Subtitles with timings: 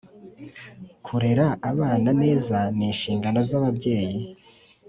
[1.05, 4.19] kurera abana neza ni inshingano zababyeyi